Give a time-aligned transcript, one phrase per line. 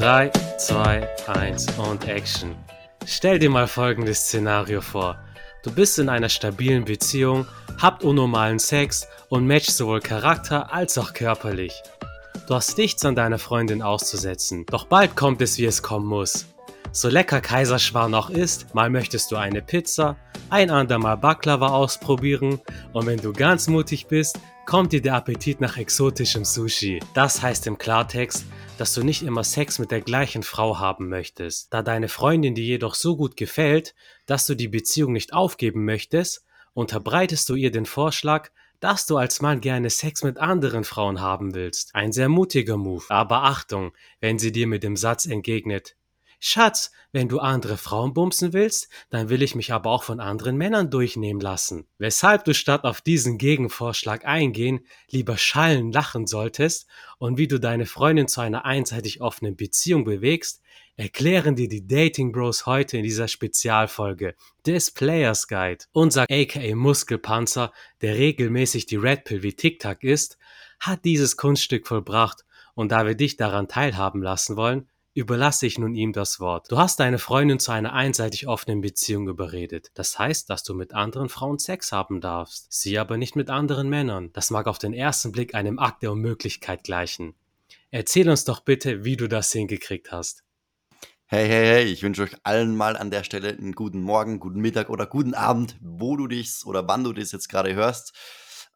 [0.00, 2.56] 3, 2, 1 und Action.
[3.04, 5.18] Stell dir mal folgendes Szenario vor.
[5.62, 7.44] Du bist in einer stabilen Beziehung,
[7.78, 11.82] habt unnormalen Sex und matcht sowohl Charakter als auch körperlich.
[12.48, 16.46] Du hast nichts an deiner Freundin auszusetzen, doch bald kommt es, wie es kommen muss.
[16.92, 20.16] So lecker Kaiserschwan auch ist, mal möchtest du eine Pizza,
[20.48, 22.58] ein andermal Baklava ausprobieren
[22.94, 27.00] und wenn du ganz mutig bist, kommt dir der Appetit nach exotischem Sushi.
[27.12, 28.46] Das heißt im Klartext,
[28.80, 31.70] dass du nicht immer Sex mit der gleichen Frau haben möchtest.
[31.74, 33.94] Da deine Freundin dir jedoch so gut gefällt,
[34.24, 38.48] dass du die Beziehung nicht aufgeben möchtest, unterbreitest du ihr den Vorschlag,
[38.80, 41.94] dass du als Mann gerne Sex mit anderen Frauen haben willst.
[41.94, 43.04] Ein sehr mutiger Move.
[43.10, 45.96] Aber Achtung, wenn sie dir mit dem Satz entgegnet,
[46.42, 50.56] Schatz, wenn du andere Frauen bumsen willst, dann will ich mich aber auch von anderen
[50.56, 51.86] Männern durchnehmen lassen.
[51.98, 56.86] Weshalb du statt auf diesen Gegenvorschlag eingehen, lieber schallen lachen solltest
[57.18, 60.62] und wie du deine Freundin zu einer einseitig offenen Beziehung bewegst,
[60.96, 64.34] erklären dir die Dating Bros heute in dieser Spezialfolge
[64.66, 65.84] des Players Guide.
[65.92, 70.38] Unser aka Muskelpanzer, der regelmäßig die Red Pill wie Tic Tac ist,
[70.78, 74.88] hat dieses Kunststück vollbracht und da wir dich daran teilhaben lassen wollen,
[75.20, 76.72] überlasse ich nun ihm das Wort.
[76.72, 79.90] Du hast deine Freundin zu einer einseitig offenen Beziehung überredet.
[79.94, 82.72] Das heißt, dass du mit anderen Frauen Sex haben darfst.
[82.72, 84.32] Sie aber nicht mit anderen Männern.
[84.32, 87.34] Das mag auf den ersten Blick einem Akt der Unmöglichkeit gleichen.
[87.90, 90.42] Erzähl uns doch bitte, wie du das hingekriegt hast.
[91.26, 94.60] Hey, hey, hey, ich wünsche euch allen mal an der Stelle einen guten Morgen, guten
[94.60, 98.14] Mittag oder guten Abend, wo du dich oder wann du das jetzt gerade hörst.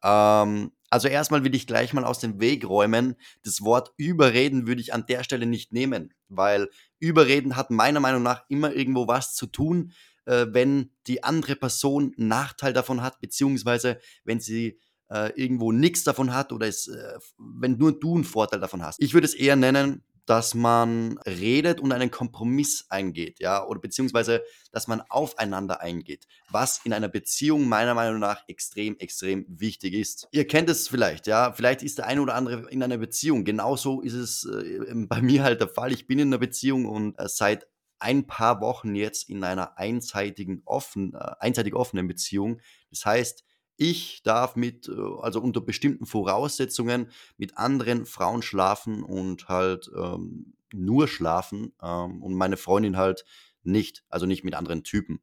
[0.03, 3.17] Ähm, also erstmal will ich gleich mal aus dem Weg räumen.
[3.43, 8.23] Das Wort überreden würde ich an der Stelle nicht nehmen, weil überreden hat meiner Meinung
[8.23, 9.91] nach immer irgendwo was zu tun,
[10.23, 14.79] äh, wenn die andere Person Nachteil davon hat, beziehungsweise wenn sie
[15.09, 19.01] äh, irgendwo nichts davon hat oder es, äh, wenn nur du einen Vorteil davon hast.
[19.01, 24.43] Ich würde es eher nennen, dass man redet und einen Kompromiss eingeht, ja, oder beziehungsweise,
[24.71, 30.27] dass man aufeinander eingeht, was in einer Beziehung meiner Meinung nach extrem, extrem wichtig ist.
[30.31, 33.45] Ihr kennt es vielleicht, ja, vielleicht ist der eine oder andere in einer Beziehung.
[33.45, 35.91] Genauso ist es äh, bei mir halt der Fall.
[35.91, 37.67] Ich bin in einer Beziehung und äh, seit
[37.99, 42.59] ein paar Wochen jetzt in einer einseitigen offen, äh, einseitig offenen Beziehung.
[42.89, 43.43] Das heißt,
[43.77, 50.53] ich darf mit, äh, also unter bestimmten Voraussetzungen mit anderen Frauen schlafen und halt ähm,
[50.73, 53.25] nur schlafen ähm, und meine Freundin halt
[53.63, 55.19] nicht, also nicht mit anderen Typen.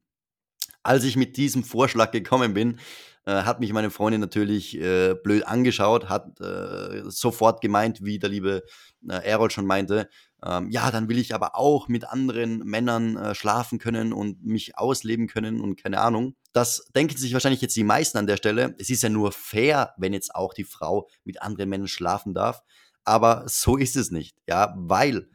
[0.83, 2.81] Als ich mit diesem Vorschlag gekommen bin,
[3.25, 8.31] äh, hat mich meine Freundin natürlich äh, blöd angeschaut, hat äh, sofort gemeint, wie der
[8.31, 8.65] liebe
[9.09, 10.09] äh, Errol schon meinte,
[10.45, 14.77] ähm, ja, dann will ich aber auch mit anderen Männern äh, schlafen können und mich
[14.77, 16.35] ausleben können und keine Ahnung.
[16.53, 18.75] Das denken sich wahrscheinlich jetzt die meisten an der Stelle.
[18.79, 22.63] Es ist ja nur fair, wenn jetzt auch die Frau mit anderen Männern schlafen darf.
[23.05, 25.29] Aber so ist es nicht, ja, weil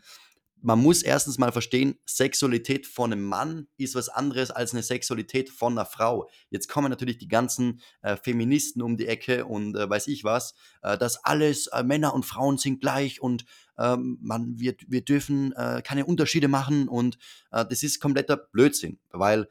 [0.62, 5.50] man muss erstens mal verstehen, Sexualität von einem Mann ist was anderes als eine Sexualität
[5.50, 6.30] von einer Frau.
[6.50, 10.56] Jetzt kommen natürlich die ganzen äh, Feministen um die Ecke und äh, weiß ich was,
[10.82, 13.46] äh, dass alles äh, Männer und Frauen sind gleich und
[13.78, 17.20] ähm, man, wir, wir dürfen äh, keine Unterschiede machen und
[17.52, 19.48] äh, das ist kompletter Blödsinn, weil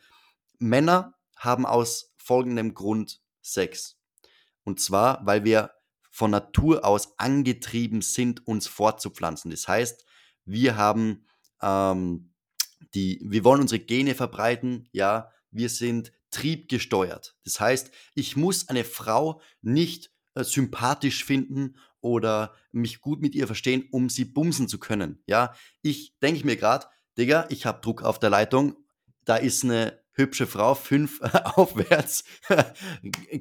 [0.59, 3.97] Männer haben aus folgendem Grund Sex.
[4.65, 5.71] Und zwar, weil wir
[6.11, 9.51] von Natur aus angetrieben sind, uns fortzupflanzen.
[9.51, 10.05] Das heißt,
[10.45, 11.27] wir haben
[11.63, 12.33] ähm,
[12.95, 17.37] die, wir wollen unsere Gene verbreiten, ja, wir sind triebgesteuert.
[17.45, 23.47] Das heißt, ich muss eine Frau nicht äh, sympathisch finden oder mich gut mit ihr
[23.47, 25.23] verstehen, um sie bumsen zu können.
[25.27, 26.87] Ja, ich denke mir gerade,
[27.19, 28.77] Digga, ich habe Druck auf der Leitung,
[29.25, 32.25] da ist eine hübsche Frau, fünf aufwärts,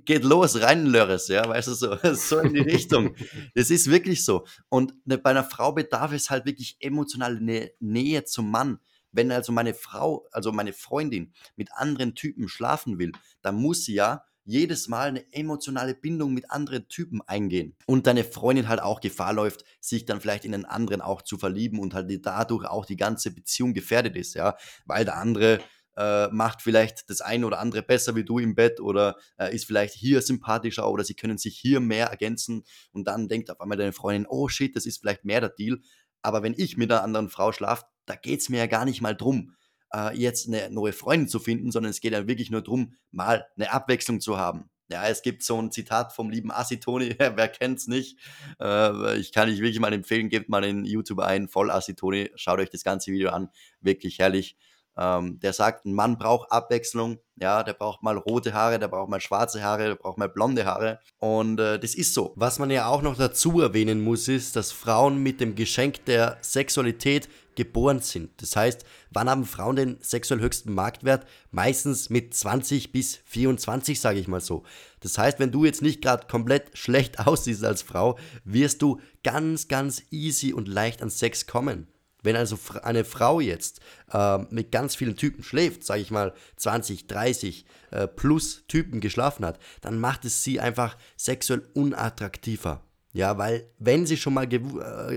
[0.05, 3.15] geht los, rein Lörres, ja, weißt du, so, so in die Richtung.
[3.55, 4.45] Das ist wirklich so.
[4.69, 8.79] Und ne, bei einer Frau bedarf es halt wirklich emotionale Nä Nähe zum Mann.
[9.11, 13.93] Wenn also meine Frau, also meine Freundin mit anderen Typen schlafen will, dann muss sie
[13.93, 17.75] ja jedes Mal eine emotionale Bindung mit anderen Typen eingehen.
[17.87, 21.37] Und deine Freundin halt auch Gefahr läuft, sich dann vielleicht in einen anderen auch zu
[21.37, 24.55] verlieben und halt dadurch auch die ganze Beziehung gefährdet ist, ja,
[24.85, 25.59] weil der andere
[25.97, 29.65] äh, macht vielleicht das eine oder andere besser wie du im Bett oder äh, ist
[29.65, 33.77] vielleicht hier sympathischer oder sie können sich hier mehr ergänzen und dann denkt auf einmal
[33.77, 35.79] deine Freundin, oh shit, das ist vielleicht mehr der Deal.
[36.21, 39.01] Aber wenn ich mit einer anderen Frau schlafe, da geht es mir ja gar nicht
[39.01, 39.55] mal drum,
[39.93, 43.45] äh, jetzt eine neue Freundin zu finden, sondern es geht ja wirklich nur drum, mal
[43.55, 44.69] eine Abwechslung zu haben.
[44.87, 48.19] Ja, es gibt so ein Zitat vom lieben Asitoni, wer kennt's nicht?
[48.59, 52.59] Äh, ich kann euch wirklich mal empfehlen, gebt mal in YouTube ein, voll Asitoni, schaut
[52.59, 53.49] euch das ganze Video an,
[53.81, 54.57] wirklich herrlich.
[54.97, 59.09] Ähm, der sagt, ein Mann braucht Abwechslung, ja, der braucht mal rote Haare, der braucht
[59.09, 60.99] mal schwarze Haare, der braucht mal blonde Haare.
[61.19, 62.33] Und äh, das ist so.
[62.35, 66.37] Was man ja auch noch dazu erwähnen muss, ist, dass Frauen mit dem Geschenk der
[66.41, 68.41] Sexualität geboren sind.
[68.41, 71.25] Das heißt, wann haben Frauen den sexuell höchsten Marktwert?
[71.51, 74.63] Meistens mit 20 bis 24, sage ich mal so.
[75.01, 79.67] Das heißt, wenn du jetzt nicht gerade komplett schlecht aussiehst als Frau, wirst du ganz,
[79.67, 81.87] ganz easy und leicht an Sex kommen.
[82.25, 83.79] Wenn also eine Frau jetzt
[84.11, 89.45] äh, mit ganz vielen Typen schläft, sage ich mal 20, 30 äh, plus Typen geschlafen
[89.45, 92.81] hat, dann macht es sie einfach sexuell unattraktiver.
[93.13, 94.59] Ja, weil wenn sie schon mal äh,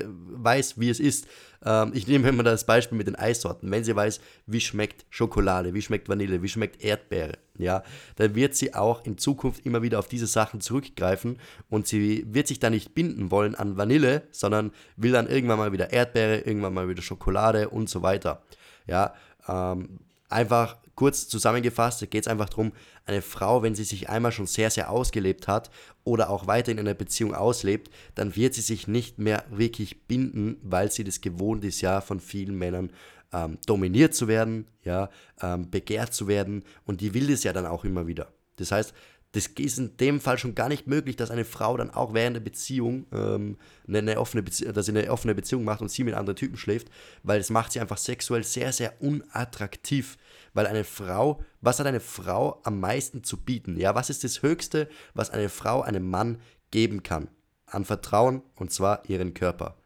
[0.06, 1.26] weiß, wie es ist,
[1.64, 5.74] ähm, ich nehme immer das Beispiel mit den Eissorten, wenn sie weiß, wie schmeckt Schokolade,
[5.74, 7.82] wie schmeckt Vanille, wie schmeckt Erdbeere, ja,
[8.16, 11.38] dann wird sie auch in Zukunft immer wieder auf diese Sachen zurückgreifen
[11.68, 15.72] und sie wird sich da nicht binden wollen an Vanille, sondern will dann irgendwann mal
[15.72, 18.42] wieder Erdbeere, irgendwann mal wieder Schokolade und so weiter.
[18.86, 19.14] Ja,
[19.48, 22.72] ähm, einfach kurz zusammengefasst, da geht es einfach darum,
[23.06, 25.70] eine Frau, wenn sie sich einmal schon sehr, sehr ausgelebt hat
[26.02, 30.56] oder auch weiter in einer Beziehung auslebt, dann wird sie sich nicht mehr wirklich binden,
[30.60, 32.90] weil sie das gewohnt ist, ja, von vielen Männern
[33.32, 35.08] ähm, dominiert zu werden, ja,
[35.40, 38.32] ähm, begehrt zu werden und die will das ja dann auch immer wieder.
[38.56, 38.92] Das heißt,
[39.32, 42.36] das ist in dem Fall schon gar nicht möglich, dass eine Frau dann auch während
[42.36, 46.14] der Beziehung ähm, eine, offene Bezie dass sie eine offene Beziehung macht und sie mit
[46.14, 46.88] anderen Typen schläft,
[47.22, 50.16] weil es macht sie einfach sexuell sehr, sehr unattraktiv.
[50.54, 53.78] Weil eine Frau, was hat eine Frau am meisten zu bieten?
[53.78, 56.40] Ja, was ist das Höchste, was eine Frau einem Mann
[56.70, 57.28] geben kann?
[57.66, 59.76] An Vertrauen und zwar ihren Körper.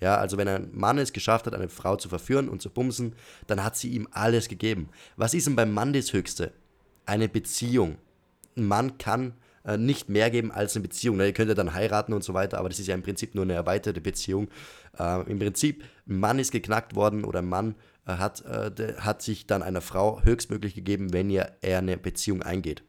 [0.00, 3.14] Ja, also wenn ein Mann es geschafft hat, eine Frau zu verführen und zu bumsen,
[3.46, 4.88] dann hat sie ihm alles gegeben.
[5.16, 6.54] Was ist denn beim Mann das Höchste?
[7.04, 7.98] Eine Beziehung
[8.60, 9.34] ein Mann kann
[9.64, 11.16] äh, nicht mehr geben als eine Beziehung.
[11.16, 11.26] Ne?
[11.26, 13.44] Ihr könnt ja dann heiraten und so weiter, aber das ist ja im Prinzip nur
[13.44, 14.48] eine erweiterte Beziehung.
[14.98, 17.74] Äh, Im Prinzip, ein Mann ist geknackt worden oder ein Mann
[18.06, 22.42] äh, hat, äh, hat sich dann einer Frau höchstmöglich gegeben, wenn ihr, er eine Beziehung
[22.42, 22.82] eingeht.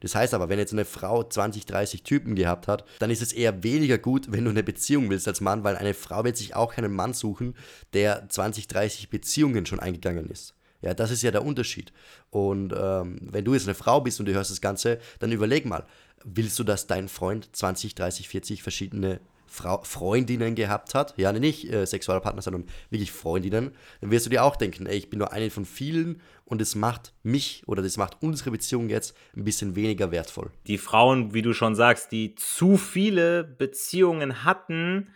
[0.00, 3.32] Das heißt aber, wenn jetzt eine Frau 20, 30 Typen gehabt hat, dann ist es
[3.32, 6.56] eher weniger gut, wenn du eine Beziehung willst als Mann, weil eine Frau wird sich
[6.56, 7.54] auch keinen Mann suchen,
[7.92, 10.54] der 20, 30 Beziehungen schon eingegangen ist.
[10.82, 11.92] Ja, das ist ja der Unterschied.
[12.30, 15.64] Und ähm, wenn du jetzt eine Frau bist und du hörst das Ganze, dann überleg
[15.64, 15.86] mal,
[16.24, 19.20] willst du, dass dein Freund 20, 30, 40 verschiedene
[19.52, 24.44] Frau, Freundinnen gehabt hat, ja nicht äh, Sexualpartner, sondern wirklich Freundinnen, dann wirst du dir
[24.44, 27.98] auch denken, ey, ich bin nur eine von vielen und es macht mich oder das
[27.98, 30.50] macht unsere Beziehung jetzt ein bisschen weniger wertvoll.
[30.66, 35.10] Die Frauen, wie du schon sagst, die zu viele Beziehungen hatten,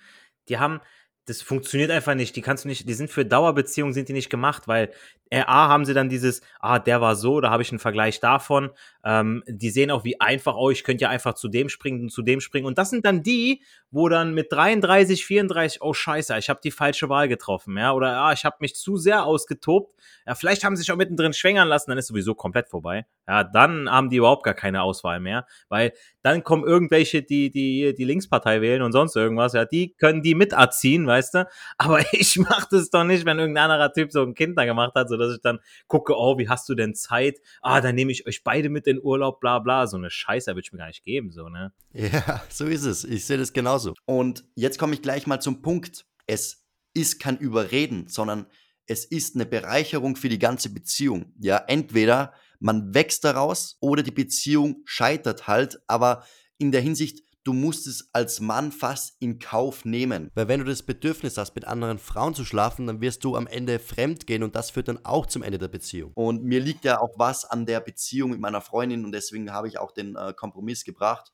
[0.50, 0.80] die haben,
[1.24, 2.36] das funktioniert einfach nicht.
[2.36, 4.92] Die kannst du nicht, die sind für Dauerbeziehungen sind die nicht gemacht, weil
[5.32, 8.70] A haben sie dann dieses, ah, der war so, da habe ich einen Vergleich davon.
[9.04, 12.10] Ähm, die sehen auch, wie einfach, oh, ich könnte ja einfach zu dem springen und
[12.10, 12.66] zu dem springen.
[12.66, 16.70] Und das sind dann die, wo dann mit 33, 34, oh scheiße, ich habe die
[16.70, 19.94] falsche Wahl getroffen, ja, oder ah, ich habe mich zu sehr ausgetobt.
[20.26, 23.06] Ja, vielleicht haben sie sich auch mittendrin schwängern lassen, dann ist sowieso komplett vorbei.
[23.28, 27.94] Ja, dann haben die überhaupt gar keine Auswahl mehr, weil dann kommen irgendwelche, die die
[27.96, 31.48] die Linkspartei wählen und sonst irgendwas, ja, die können die miterziehen, weißt du?
[31.78, 34.94] Aber ich mach das doch nicht, wenn irgendein anderer Typ so ein Kind da gemacht
[34.94, 37.40] hat, so dass ich dann gucke, oh, wie hast du denn Zeit?
[37.60, 39.86] Ah, dann nehme ich euch beide mit in Urlaub, bla bla.
[39.86, 41.72] So eine Scheiße würde ich mir gar nicht geben, so, ne?
[41.92, 43.04] Ja, so ist es.
[43.04, 43.94] Ich sehe das genauso.
[44.04, 46.06] Und jetzt komme ich gleich mal zum Punkt.
[46.26, 48.46] Es ist kein Überreden, sondern
[48.86, 51.32] es ist eine Bereicherung für die ganze Beziehung.
[51.38, 56.24] Ja, entweder man wächst daraus oder die Beziehung scheitert halt, aber
[56.58, 60.30] in der Hinsicht, du musst es als Mann fast in Kauf nehmen.
[60.34, 63.46] Weil wenn du das Bedürfnis hast, mit anderen Frauen zu schlafen, dann wirst du am
[63.46, 66.12] Ende fremd gehen und das führt dann auch zum Ende der Beziehung.
[66.14, 69.68] Und mir liegt ja auch was an der Beziehung mit meiner Freundin und deswegen habe
[69.68, 71.32] ich auch den äh, Kompromiss gebracht.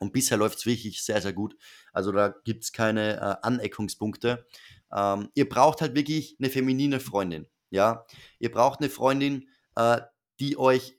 [0.00, 1.54] Und bisher läuft es wirklich sehr, sehr gut.
[1.92, 4.46] Also da gibt es keine äh, Aneckungspunkte.
[4.92, 7.46] Ähm, ihr braucht halt wirklich eine feminine Freundin.
[7.70, 8.04] Ja,
[8.40, 10.00] ihr braucht eine Freundin, äh,
[10.40, 10.98] die euch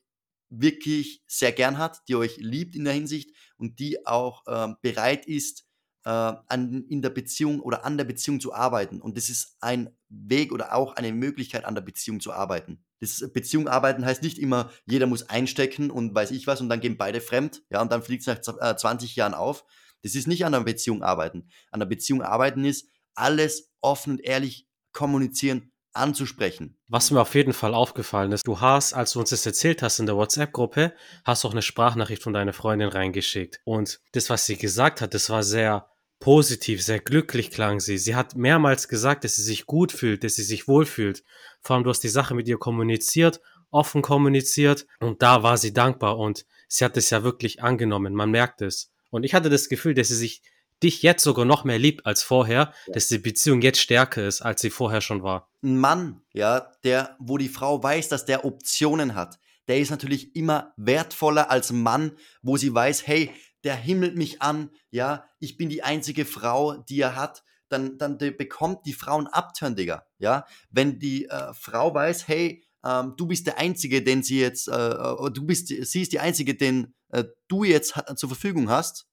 [0.50, 5.26] wirklich sehr gern hat, die euch liebt in der Hinsicht und die auch äh, bereit
[5.26, 5.68] ist,
[6.06, 9.02] äh, an, in der Beziehung oder an der Beziehung zu arbeiten.
[9.02, 12.84] Und das ist ein Weg oder auch eine Möglichkeit, an der Beziehung zu arbeiten.
[13.00, 16.80] Das Beziehung arbeiten heißt nicht immer, jeder muss einstecken und weiß ich was und dann
[16.80, 19.66] gehen beide fremd, ja, und dann fliegt es nach äh, 20 Jahren auf.
[20.02, 21.50] Das ist nicht an der Beziehung arbeiten.
[21.72, 26.78] An der Beziehung arbeiten ist, alles offen und ehrlich kommunizieren, anzusprechen.
[26.88, 30.00] Was mir auf jeden Fall aufgefallen ist, du hast, als du uns das erzählt hast
[30.00, 33.60] in der WhatsApp-Gruppe, hast auch eine Sprachnachricht von deiner Freundin reingeschickt.
[33.64, 35.90] Und das, was sie gesagt hat, das war sehr
[36.20, 37.98] positiv, sehr glücklich klang sie.
[37.98, 41.24] Sie hat mehrmals gesagt, dass sie sich gut fühlt, dass sie sich wohlfühlt.
[41.62, 43.40] Vor allem, du hast die Sache mit ihr kommuniziert,
[43.70, 48.14] offen kommuniziert und da war sie dankbar und sie hat es ja wirklich angenommen.
[48.14, 48.92] Man merkt es.
[49.10, 50.42] Und ich hatte das Gefühl, dass sie sich
[50.84, 52.94] dich jetzt sogar noch mehr liebt als vorher, ja.
[52.94, 55.50] dass die Beziehung jetzt stärker ist, als sie vorher schon war.
[55.64, 60.36] Ein Mann, ja, der, wo die Frau weiß, dass der Optionen hat, der ist natürlich
[60.36, 63.32] immer wertvoller als ein Mann, wo sie weiß, hey,
[63.64, 68.18] der himmelt mich an, ja, ich bin die einzige Frau, die er hat, dann, dann
[68.18, 70.46] bekommt die Frau einen Upturn, Digga, ja.
[70.70, 74.92] Wenn die äh, Frau weiß, hey, ähm, du bist der Einzige, den sie jetzt, äh,
[74.92, 79.08] äh du bist, sie ist die Einzige, den äh, du jetzt zur Verfügung hast,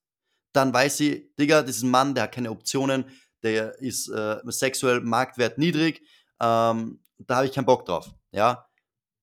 [0.55, 3.05] dann weiß sie, Digga, das ist ein Mann, der hat keine Optionen,
[3.43, 6.01] der ist äh, sexuell Marktwert niedrig,
[6.41, 8.67] ähm, da habe ich keinen Bock drauf, ja.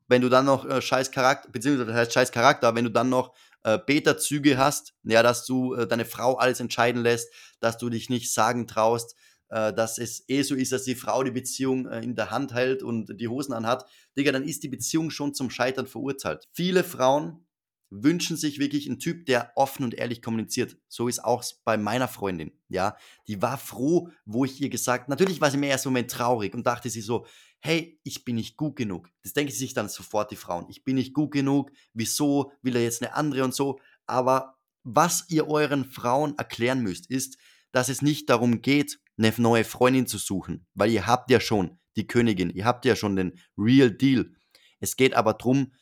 [0.09, 3.09] Wenn du dann noch äh, scheiß Charakter, beziehungsweise das heißt scheiß Charakter, wenn du dann
[3.09, 3.35] noch
[3.65, 8.11] äh, Beta-Züge hast, ja, dass du äh, deine Frau alles entscheiden lässt, dass du dich
[8.11, 9.15] nicht sagen traust,
[9.49, 12.53] äh, dass es eh so ist, dass die Frau die Beziehung äh, in der Hand
[12.53, 13.87] hält und die Hosen anhat,
[14.17, 16.49] Digga, dann ist die Beziehung schon zum Scheitern verurteilt.
[16.53, 17.47] Viele Frauen
[17.95, 20.79] wünschen sich wirklich einen Typ, der offen und ehrlich kommuniziert.
[20.89, 22.97] So ist auch bei meiner Freundin, ja.
[23.29, 26.67] Die war froh, wo ich ihr gesagt, natürlich war sie im ersten Moment traurig und
[26.67, 27.27] dachte sie so,
[27.61, 29.11] hey, ich bin nicht gut genug.
[29.23, 30.67] Das denken sich dann sofort die Frauen.
[30.71, 31.71] Ich bin nicht gut genug.
[31.93, 33.79] Wieso will er jetzt eine andere und so?
[34.07, 37.37] Aber was ihr euren Frauen erklären müsst, ist,
[37.73, 41.79] dass es nicht darum geht, eine neue Freundin zu suchen, weil ihr habt ja schon
[41.97, 44.33] die Königin, ihr habt ja schon den Real Deal.
[44.81, 45.73] Es geht aber darum,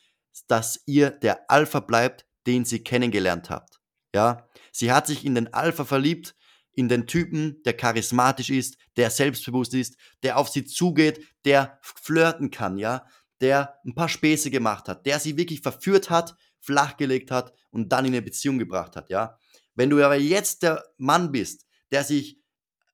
[0.47, 3.79] dass ihr der Alpha bleibt, den sie kennengelernt habt.
[4.13, 6.35] Ja, sie hat sich in den Alpha verliebt,
[6.73, 12.51] in den Typen, der charismatisch ist, der selbstbewusst ist, der auf sie zugeht, der flirten
[12.51, 13.05] kann, ja,
[13.41, 18.05] der ein paar Späße gemacht hat, der sie wirklich verführt hat, flachgelegt hat und dann
[18.05, 19.37] in eine Beziehung gebracht hat, ja.
[19.75, 22.39] Wenn du aber jetzt der Mann bist, der sich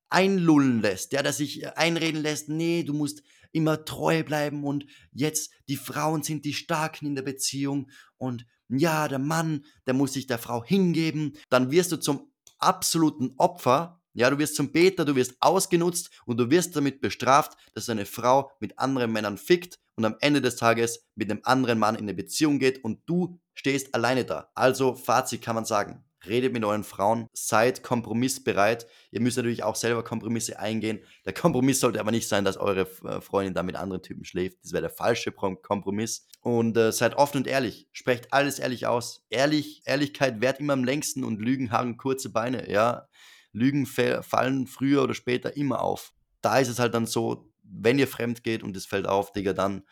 [0.09, 3.23] einlullen lässt, ja, der sich einreden lässt, nee, du musst
[3.57, 9.07] immer treu bleiben und jetzt die Frauen sind die Starken in der Beziehung und ja,
[9.07, 14.29] der Mann, der muss sich der Frau hingeben, dann wirst du zum absoluten Opfer, ja,
[14.29, 18.51] du wirst zum Beter, du wirst ausgenutzt und du wirst damit bestraft, dass eine Frau
[18.59, 22.13] mit anderen Männern fickt und am Ende des Tages mit einem anderen Mann in eine
[22.13, 24.49] Beziehung geht und du stehst alleine da.
[24.55, 28.87] Also Fazit kann man sagen, redet mit euren Frauen, seid kompromissbereit.
[29.11, 30.99] Ihr müsst natürlich auch selber Kompromisse eingehen.
[31.25, 34.57] Der Kompromiss sollte aber nicht sein, dass eure äh, Freundin da mit anderen Typen schläft.
[34.63, 36.27] Das wäre der falsche Kompromiss.
[36.41, 37.87] Und äh, seid offen und ehrlich.
[37.91, 39.25] Sprecht alles ehrlich aus.
[39.29, 42.69] Ehrlich, Ehrlichkeit währt immer am längsten und Lügen haben kurze Beine.
[42.71, 43.07] Ja,
[43.51, 46.13] Lügen fallen früher oder später immer auf.
[46.41, 49.53] Da ist es halt dann so, wenn ihr fremd geht und es fällt auf, Digga,
[49.53, 49.83] dann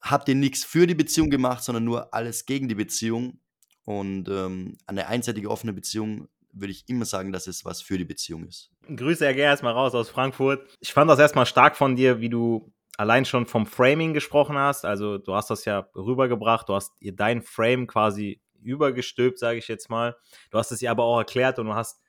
[0.00, 3.39] habt ihr nichts für die Beziehung gemacht, sondern nur alles gegen die Beziehung
[3.84, 8.04] und ähm, eine einseitige offene Beziehung würde ich immer sagen, dass es was für die
[8.04, 8.70] Beziehung ist.
[8.94, 10.66] Grüße, Herr Ger, erstmal raus aus Frankfurt.
[10.80, 14.84] Ich fand das erstmal stark von dir, wie du allein schon vom Framing gesprochen hast.
[14.84, 19.68] Also du hast das ja rübergebracht, du hast ihr dein Frame quasi übergestülpt, sage ich
[19.68, 20.16] jetzt mal.
[20.50, 22.00] Du hast es ihr aber auch erklärt und du hast,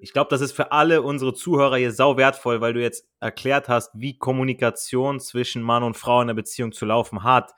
[0.00, 3.68] ich glaube, das ist für alle unsere Zuhörer hier sau wertvoll, weil du jetzt erklärt
[3.68, 7.54] hast, wie Kommunikation zwischen Mann und Frau in der Beziehung zu laufen hat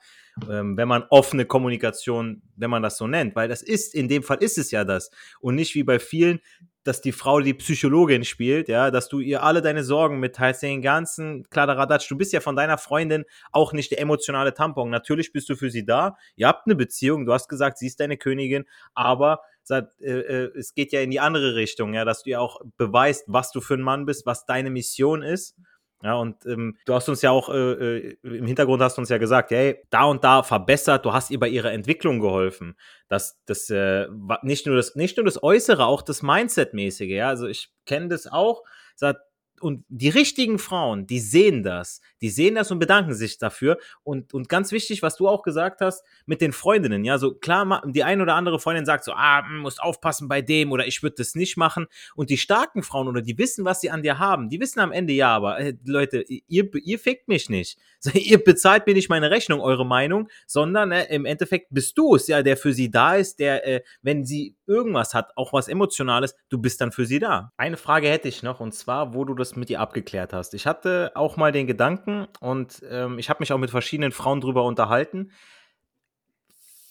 [0.49, 4.23] ähm, wenn man offene Kommunikation, wenn man das so nennt, weil das ist, in dem
[4.23, 6.39] Fall ist es ja das und nicht wie bei vielen,
[6.83, 10.81] dass die Frau die Psychologin spielt, ja, dass du ihr alle deine Sorgen mitteilst, den
[10.81, 12.09] ganzen Kladderadatsch.
[12.09, 14.89] Du bist ja von deiner Freundin auch nicht der emotionale Tampon.
[14.89, 16.17] Natürlich bist du für sie da.
[16.35, 17.25] Ihr habt eine Beziehung.
[17.25, 21.19] Du hast gesagt, sie ist deine Königin, aber äh, äh, es geht ja in die
[21.19, 24.45] andere Richtung, ja, dass du ja auch beweist, was du für ein Mann bist, was
[24.45, 25.55] deine Mission ist
[26.03, 29.09] ja, und ähm, du hast uns ja auch äh, äh, im Hintergrund hast du uns
[29.09, 32.75] ja gesagt, hey, da und da verbessert, du hast ihr bei ihrer Entwicklung geholfen.
[33.07, 34.07] Das, das äh,
[34.41, 37.29] nicht nur das, nicht nur das Äußere, auch das Mindset-mäßige, ja.
[37.29, 38.63] Also ich kenne das auch.
[38.95, 39.21] Sagt,
[39.61, 43.77] und die richtigen Frauen, die sehen das, die sehen das und bedanken sich dafür.
[44.03, 47.83] Und, und ganz wichtig, was du auch gesagt hast, mit den Freundinnen, ja, so klar,
[47.85, 51.03] die eine oder andere Freundin sagt so, ah, hm, musst aufpassen bei dem oder ich
[51.03, 51.87] würde das nicht machen.
[52.15, 54.91] Und die starken Frauen oder die wissen, was sie an dir haben, die wissen am
[54.91, 57.77] Ende ja, aber äh, Leute, ihr, ihr fickt mich nicht.
[58.13, 62.27] ihr bezahlt mir nicht meine Rechnung, eure Meinung, sondern äh, im Endeffekt bist du es
[62.27, 66.35] ja, der für sie da ist, der, äh, wenn sie irgendwas hat, auch was Emotionales,
[66.49, 67.51] du bist dann für sie da.
[67.57, 70.53] Eine Frage hätte ich noch und zwar, wo du das mit ihr abgeklärt hast.
[70.53, 74.41] Ich hatte auch mal den Gedanken und ähm, ich habe mich auch mit verschiedenen Frauen
[74.41, 75.31] drüber unterhalten.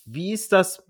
[0.05, 0.85] Wie ist das,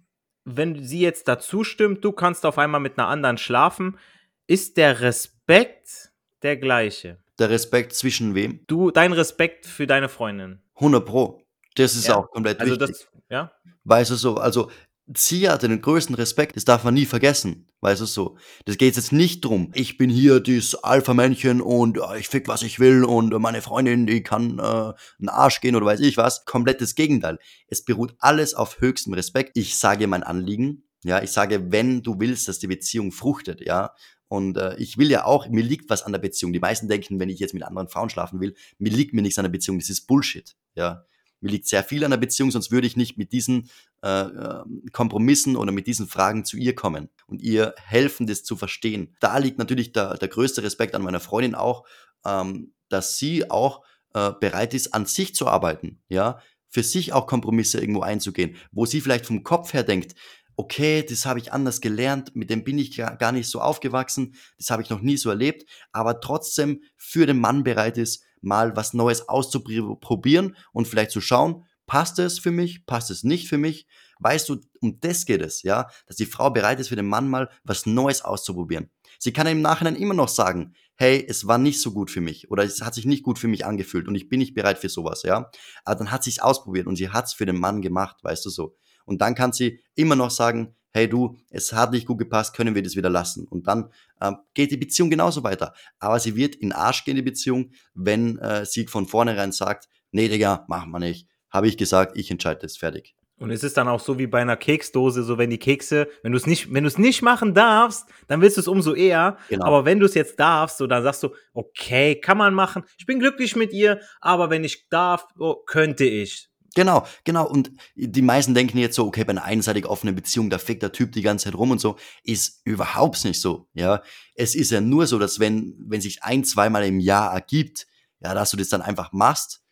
[0.44, 3.98] wenn sie jetzt dazu stimmt, du kannst auf einmal mit einer anderen schlafen?
[4.46, 6.12] Ist der Respekt
[6.42, 7.18] der gleiche?
[7.38, 8.60] Der Respekt zwischen wem?
[8.66, 10.60] Du, dein Respekt für deine Freundin.
[10.76, 11.42] 100 Pro.
[11.74, 12.16] Das ist ja.
[12.16, 12.88] auch komplett also wichtig.
[12.88, 13.52] Das, ja?
[13.84, 14.70] Weißt du so, also
[15.16, 17.66] sie hatte den größten Respekt, das darf man nie vergessen.
[17.80, 18.36] Weißt du so?
[18.66, 22.62] Das geht jetzt nicht drum, ich bin hier dieses Alpha-Männchen und äh, ich fick, was
[22.62, 26.44] ich will und meine Freundin, die kann äh, einen Arsch gehen oder weiß ich was.
[26.44, 27.38] Komplettes Gegenteil.
[27.68, 29.52] Es beruht alles auf höchstem Respekt.
[29.56, 33.94] Ich sage mein Anliegen, ja, ich sage, wenn du willst, dass die Beziehung fruchtet, ja,
[34.28, 36.52] Und äh, ich will ja auch, mir liegt was an der Beziehung.
[36.52, 39.38] Die meisten denken, wenn ich jetzt mit anderen Frauen schlafen will, mir liegt mir nichts
[39.38, 39.78] an der Beziehung.
[39.80, 40.54] Das ist Bullshit.
[40.76, 41.04] Ja,
[41.40, 43.70] mir liegt sehr viel an der Beziehung, sonst würde ich nicht mit diesen
[44.02, 48.56] äh, äh, Kompromissen oder mit diesen Fragen zu ihr kommen und ihr helfen, das zu
[48.56, 49.16] verstehen.
[49.20, 51.85] Da liegt natürlich der, der größte Respekt an meiner Freundin auch,
[52.25, 56.00] ähm, dass sie auch äh, bereit ist, an sich zu arbeiten.
[56.09, 60.14] Ja, für sich auch Kompromisse irgendwo einzugehen, wo sie vielleicht vom Kopf her denkt,
[60.56, 64.70] okay, das habe ich anders gelernt, mit dem bin ich gar nicht so aufgewachsen, das
[64.70, 68.94] habe ich noch nie so erlebt, aber trotzdem für den Mann bereit ist, mal was
[68.94, 73.87] Neues auszuprobieren und vielleicht zu schauen, passt es für mich, passt es nicht für mich.
[74.20, 77.28] Weißt du, um das geht es, ja, dass die Frau bereit ist, für den Mann
[77.28, 78.90] mal was Neues auszuprobieren.
[79.18, 82.50] Sie kann im Nachhinein immer noch sagen, hey, es war nicht so gut für mich
[82.50, 84.88] oder es hat sich nicht gut für mich angefühlt und ich bin nicht bereit für
[84.88, 85.50] sowas, ja.
[85.85, 88.44] Aber dann hat sie es ausprobiert und sie hat es für den Mann gemacht, weißt
[88.44, 88.76] du so.
[89.04, 92.75] Und dann kann sie immer noch sagen, hey du, es hat nicht gut gepasst, können
[92.75, 93.47] wir das wieder lassen.
[93.47, 95.75] Und dann äh, geht die Beziehung genauso weiter.
[95.99, 100.28] Aber sie wird in Arsch gehen, die Beziehung, wenn äh, sie von vornherein sagt, nee,
[100.28, 101.28] Digga, machen wir nicht.
[101.50, 103.14] Habe ich gesagt, ich entscheide das, fertig.
[103.40, 106.32] Und es ist dann auch so wie bei einer Keksdose, so wenn die Kekse, wenn
[106.32, 109.38] du es nicht, wenn du es nicht machen darfst, dann willst du es umso eher.
[109.49, 109.64] Genau.
[109.64, 112.85] Aber wenn du es jetzt darfst, so dann sagst du, okay, kann man machen.
[112.99, 116.50] Ich bin glücklich mit ihr, aber wenn ich darf, oh, könnte ich.
[116.74, 117.48] Genau, genau.
[117.48, 120.92] Und die meisten denken jetzt so, okay, bei einer einseitig offenen Beziehung, da fickt der
[120.92, 121.96] Typ die ganze Zeit rum und so.
[122.22, 124.02] Ist überhaupt nicht so, ja.
[124.34, 127.86] Es ist ja nur so, dass wenn, wenn sich ein, zweimal im Jahr ergibt,
[128.20, 129.62] ja, dass du das dann einfach machst,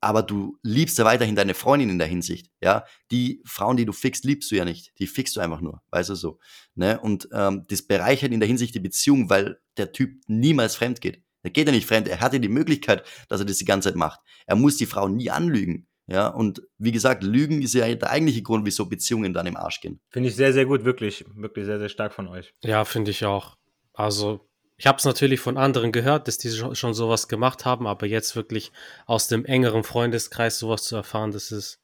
[0.00, 2.84] aber du liebst ja weiterhin deine Freundin in der Hinsicht, ja.
[3.10, 4.92] Die Frauen, die du fickst, liebst du ja nicht.
[4.98, 6.38] Die fickst du einfach nur, weißt du so.
[6.74, 6.98] Ne?
[7.00, 11.22] Und ähm, das bereichert in der Hinsicht die Beziehung, weil der Typ niemals fremd geht.
[11.42, 13.88] Er geht ja nicht fremd, er hat ja die Möglichkeit, dass er das die ganze
[13.88, 14.20] Zeit macht.
[14.46, 15.86] Er muss die Frau nie anlügen.
[16.08, 19.80] Ja, und wie gesagt, Lügen ist ja der eigentliche Grund, wieso Beziehungen dann im Arsch
[19.80, 20.00] gehen.
[20.08, 22.54] Finde ich sehr, sehr gut, wirklich, wirklich sehr, sehr stark von euch.
[22.62, 23.56] Ja, finde ich auch.
[23.92, 28.06] Also, ich habe es natürlich von anderen gehört, dass die schon, sowas gemacht haben, aber
[28.06, 28.72] jetzt wirklich
[29.06, 31.80] aus dem engeren Freundeskreis sowas zu erfahren, das ist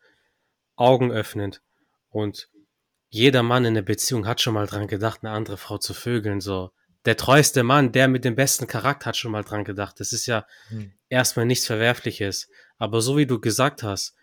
[0.77, 1.63] augenöffnend.
[2.09, 2.49] Und
[3.09, 6.41] jeder Mann in der Beziehung hat schon mal dran gedacht, eine andere Frau zu vögeln.
[6.41, 6.71] So,
[7.05, 9.99] der treueste Mann, der mit dem besten Charakter hat schon mal dran gedacht.
[9.99, 10.93] Das ist ja hm.
[11.09, 12.49] erstmal nichts Verwerfliches.
[12.83, 14.17] Aber so wie du gesagt hast,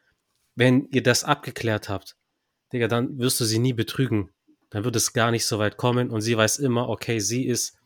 [0.54, 2.18] wenn ihr das abgeklärt habt,
[2.74, 4.32] Digga, dann wirst du sie nie betrügen.
[4.70, 7.78] Dann wird es gar nicht so weit kommen und sie weiß immer, okay, sie ist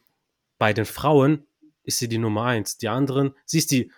[0.58, 1.46] bei den Frauen
[1.84, 2.80] ist sie die Nummer eins.
[2.80, 3.92] Die anderen, sie ist die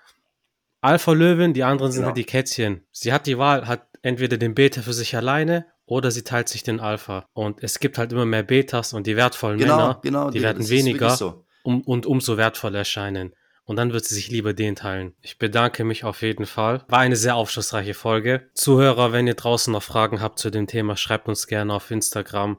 [0.81, 2.07] Alpha-Löwin, die anderen sind genau.
[2.07, 2.83] halt die Kätzchen.
[2.91, 6.63] Sie hat die Wahl, hat entweder den Beta für sich alleine oder sie teilt sich
[6.63, 7.25] den Alpha.
[7.31, 10.43] Und es gibt halt immer mehr Betas und die wertvollen genau, Männer, genau, die, die
[10.43, 11.45] werden weniger so.
[11.63, 13.33] um, und umso wertvoller erscheinen
[13.65, 15.13] und dann wird sie sich lieber den teilen.
[15.21, 16.83] Ich bedanke mich auf jeden Fall.
[16.87, 18.49] War eine sehr aufschlussreiche Folge.
[18.53, 22.57] Zuhörer, wenn ihr draußen noch Fragen habt zu dem Thema, schreibt uns gerne auf Instagram.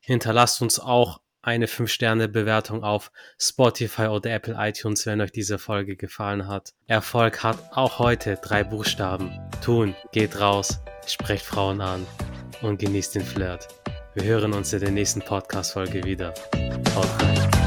[0.00, 6.46] Hinterlasst uns auch eine 5-Sterne-Bewertung auf Spotify oder Apple iTunes, wenn euch diese Folge gefallen
[6.46, 6.74] hat.
[6.86, 9.30] Erfolg hat auch heute drei Buchstaben.
[9.64, 12.06] Tun, geht raus, sprecht Frauen an
[12.60, 13.68] und genießt den Flirt.
[14.14, 16.34] Wir hören uns in der nächsten Podcast-Folge wieder.
[16.94, 17.57] Haut rein.